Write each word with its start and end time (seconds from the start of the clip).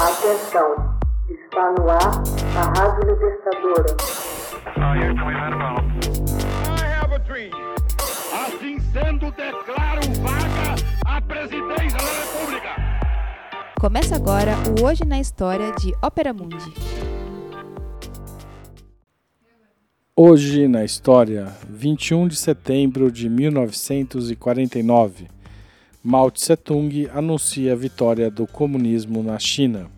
Atenção, 0.00 0.96
está 1.28 1.72
no 1.72 1.90
ar 1.90 1.98
a 2.56 2.62
Rádio 2.78 3.10
Libertadora. 3.10 3.96
Assim 8.32 8.78
sendo, 8.92 9.32
declaro 9.32 10.00
vaga 10.22 10.76
a 11.04 11.20
presidência 11.20 11.98
da 11.98 12.12
República. 12.22 12.76
Começa 13.80 14.14
agora 14.14 14.52
o 14.78 14.84
Hoje 14.86 15.04
na 15.04 15.18
História 15.18 15.72
de 15.72 15.92
Ópera 16.00 16.32
Mundi. 16.32 16.72
Hoje 20.14 20.68
na 20.68 20.84
história, 20.84 21.52
21 21.68 22.28
de 22.28 22.36
setembro 22.36 23.10
de 23.10 23.28
1949, 23.28 25.26
Mao 26.02 26.30
Tse-tung 26.30 27.08
anuncia 27.12 27.72
a 27.72 27.76
vitória 27.76 28.30
do 28.30 28.46
comunismo 28.46 29.20
na 29.20 29.36
China. 29.36 29.90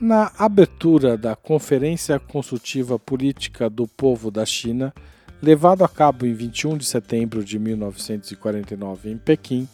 Na 0.00 0.32
abertura 0.38 1.18
da 1.18 1.36
Conferência 1.36 2.18
Consultiva 2.18 2.98
Política 2.98 3.68
do 3.68 3.86
Povo 3.86 4.30
da 4.30 4.46
China, 4.46 4.94
levado 5.42 5.84
a 5.84 5.88
cabo 5.88 6.24
em 6.24 6.32
21 6.32 6.78
de 6.78 6.86
setembro 6.86 7.44
de 7.44 7.58
1949 7.58 9.10
em 9.10 9.18
Pequim, 9.18 9.68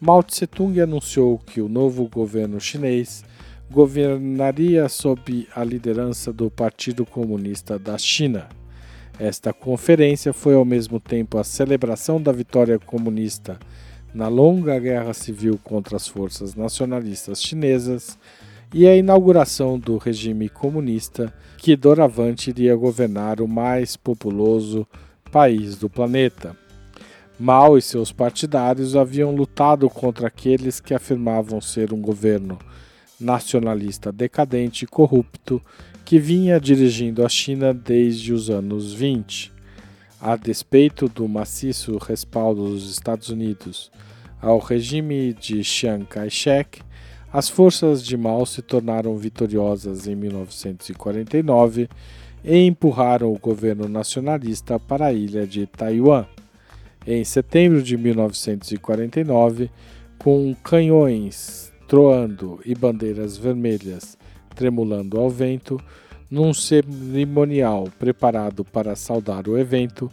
Mao 0.00 0.22
Tse-tung 0.22 0.80
anunciou 0.80 1.36
que 1.38 1.60
o 1.60 1.68
novo 1.68 2.08
governo 2.08 2.60
chinês 2.60 3.24
governaria 3.68 4.88
sob 4.88 5.48
a 5.56 5.64
liderança 5.64 6.32
do 6.32 6.48
Partido 6.48 7.04
Comunista 7.04 7.80
da 7.80 7.98
China. 7.98 8.48
Esta 9.18 9.52
conferência 9.52 10.32
foi 10.32 10.54
ao 10.54 10.64
mesmo 10.64 10.98
tempo 10.98 11.38
a 11.38 11.44
celebração 11.44 12.20
da 12.20 12.32
vitória 12.32 12.78
comunista 12.78 13.58
na 14.12 14.26
longa 14.28 14.78
guerra 14.78 15.14
civil 15.14 15.58
contra 15.62 15.96
as 15.96 16.08
forças 16.08 16.54
nacionalistas 16.54 17.40
chinesas 17.40 18.18
e 18.72 18.88
a 18.88 18.96
inauguração 18.96 19.78
do 19.78 19.98
regime 19.98 20.48
comunista 20.48 21.32
que 21.58 21.76
doravante 21.76 22.50
iria 22.50 22.74
governar 22.74 23.40
o 23.40 23.46
mais 23.46 23.96
populoso 23.96 24.86
país 25.30 25.76
do 25.76 25.88
planeta. 25.88 26.56
Mao 27.38 27.78
e 27.78 27.82
seus 27.82 28.10
partidários 28.10 28.96
haviam 28.96 29.34
lutado 29.34 29.88
contra 29.88 30.26
aqueles 30.26 30.80
que 30.80 30.94
afirmavam 30.94 31.60
ser 31.60 31.92
um 31.92 32.00
governo 32.00 32.58
nacionalista 33.18 34.10
decadente 34.10 34.84
e 34.84 34.88
corrupto 34.88 35.62
que 36.04 36.18
vinha 36.18 36.60
dirigindo 36.60 37.24
a 37.24 37.28
China 37.28 37.72
desde 37.72 38.32
os 38.32 38.50
anos 38.50 38.92
20. 38.92 39.52
A 40.20 40.36
despeito 40.36 41.08
do 41.08 41.26
maciço 41.26 41.96
respaldo 41.98 42.68
dos 42.68 42.90
Estados 42.90 43.30
Unidos 43.30 43.90
ao 44.40 44.58
regime 44.58 45.32
de 45.32 45.64
Chiang 45.64 46.04
Kai-shek, 46.04 46.82
as 47.32 47.48
forças 47.48 48.04
de 48.04 48.16
Mao 48.16 48.44
se 48.44 48.62
tornaram 48.62 49.16
vitoriosas 49.16 50.06
em 50.06 50.14
1949 50.14 51.88
e 52.44 52.58
empurraram 52.58 53.32
o 53.32 53.38
governo 53.38 53.88
nacionalista 53.88 54.78
para 54.78 55.06
a 55.06 55.12
ilha 55.12 55.46
de 55.46 55.66
Taiwan. 55.66 56.26
Em 57.06 57.24
setembro 57.24 57.82
de 57.82 57.96
1949, 57.96 59.70
com 60.18 60.54
canhões 60.62 61.72
troando 61.88 62.60
e 62.64 62.74
bandeiras 62.74 63.36
vermelhas 63.36 64.16
tremulando 64.54 65.18
ao 65.18 65.28
vento, 65.28 65.80
num 66.30 66.54
cerimonial 66.54 67.88
preparado 67.98 68.64
para 68.64 68.96
saudar 68.96 69.48
o 69.48 69.58
evento, 69.58 70.10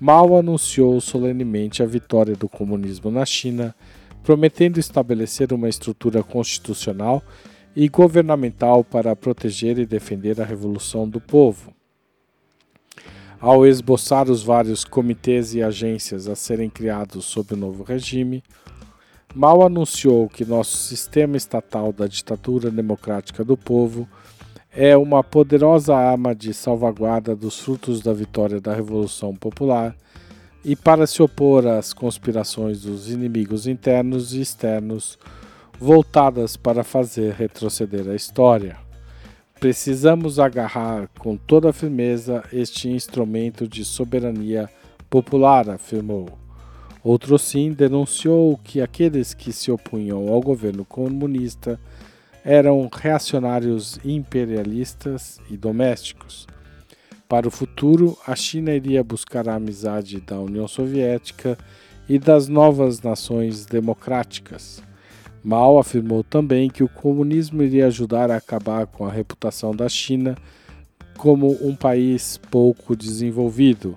Mao 0.00 0.36
anunciou 0.36 1.00
solenemente 1.00 1.82
a 1.82 1.86
vitória 1.86 2.34
do 2.34 2.48
comunismo 2.48 3.10
na 3.10 3.24
China, 3.24 3.74
prometendo 4.22 4.78
estabelecer 4.78 5.52
uma 5.52 5.68
estrutura 5.68 6.22
constitucional 6.22 7.22
e 7.74 7.88
governamental 7.88 8.82
para 8.82 9.14
proteger 9.14 9.78
e 9.78 9.86
defender 9.86 10.40
a 10.40 10.44
revolução 10.44 11.08
do 11.08 11.20
povo. 11.20 11.72
Ao 13.40 13.66
esboçar 13.66 14.30
os 14.30 14.42
vários 14.42 14.84
comitês 14.84 15.54
e 15.54 15.62
agências 15.62 16.28
a 16.28 16.34
serem 16.34 16.70
criados 16.70 17.24
sob 17.24 17.54
o 17.54 17.56
novo 17.56 17.82
regime, 17.82 18.42
Mal 19.34 19.62
anunciou 19.62 20.28
que 20.28 20.44
nosso 20.44 20.76
sistema 20.76 21.38
estatal 21.38 21.90
da 21.90 22.06
ditadura 22.06 22.70
democrática 22.70 23.42
do 23.42 23.56
povo 23.56 24.06
é 24.70 24.94
uma 24.94 25.24
poderosa 25.24 25.96
arma 25.96 26.34
de 26.34 26.52
salvaguarda 26.52 27.34
dos 27.34 27.58
frutos 27.58 28.02
da 28.02 28.12
vitória 28.12 28.60
da 28.60 28.74
Revolução 28.74 29.34
Popular 29.34 29.96
e 30.62 30.76
para 30.76 31.06
se 31.06 31.22
opor 31.22 31.66
às 31.66 31.94
conspirações 31.94 32.82
dos 32.82 33.10
inimigos 33.10 33.66
internos 33.66 34.34
e 34.34 34.42
externos 34.42 35.18
voltadas 35.78 36.56
para 36.56 36.84
fazer 36.84 37.32
retroceder 37.32 38.08
a 38.10 38.14
história. 38.14 38.76
Precisamos 39.58 40.38
agarrar 40.38 41.08
com 41.18 41.38
toda 41.38 41.72
firmeza 41.72 42.44
este 42.52 42.88
instrumento 42.88 43.66
de 43.66 43.82
soberania 43.82 44.68
popular, 45.08 45.70
afirmou. 45.70 46.41
Outro 47.04 47.36
sim 47.36 47.72
denunciou 47.72 48.58
que 48.62 48.80
aqueles 48.80 49.34
que 49.34 49.52
se 49.52 49.72
opunham 49.72 50.28
ao 50.28 50.40
governo 50.40 50.84
comunista 50.84 51.78
eram 52.44 52.88
reacionários 52.92 53.98
imperialistas 54.04 55.40
e 55.50 55.56
domésticos. 55.56 56.46
Para 57.28 57.48
o 57.48 57.50
futuro, 57.50 58.16
a 58.26 58.36
China 58.36 58.72
iria 58.72 59.02
buscar 59.02 59.48
a 59.48 59.54
amizade 59.56 60.20
da 60.20 60.38
União 60.38 60.68
Soviética 60.68 61.58
e 62.08 62.18
das 62.18 62.46
novas 62.46 63.00
nações 63.00 63.66
democráticas. 63.66 64.82
Mao 65.42 65.78
afirmou 65.78 66.22
também 66.22 66.70
que 66.70 66.84
o 66.84 66.88
comunismo 66.88 67.62
iria 67.62 67.86
ajudar 67.86 68.30
a 68.30 68.36
acabar 68.36 68.86
com 68.86 69.04
a 69.04 69.10
reputação 69.10 69.74
da 69.74 69.88
China 69.88 70.36
como 71.16 71.56
um 71.66 71.74
país 71.74 72.38
pouco 72.50 72.94
desenvolvido 72.94 73.96